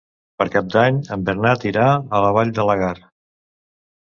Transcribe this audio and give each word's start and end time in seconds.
Per 0.41 0.45
Cap 0.53 0.71
d'Any 0.75 0.97
en 1.17 1.27
Bernat 1.27 1.65
irà 1.73 1.85
a 1.91 2.23
la 2.25 2.33
Vall 2.39 2.55
de 2.61 2.67
Laguar. 2.71 2.93